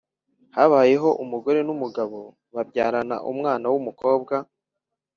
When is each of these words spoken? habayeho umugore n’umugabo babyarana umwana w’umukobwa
habayeho 0.55 1.09
umugore 1.23 1.59
n’umugabo 1.67 2.19
babyarana 2.55 3.15
umwana 3.31 3.65
w’umukobwa 3.73 4.33